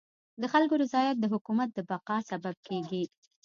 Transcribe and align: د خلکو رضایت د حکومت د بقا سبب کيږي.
د 0.41 0.43
خلکو 0.53 0.73
رضایت 0.83 1.17
د 1.19 1.25
حکومت 1.33 1.69
د 1.73 1.79
بقا 1.89 2.17
سبب 2.29 2.55
کيږي. 2.67 3.03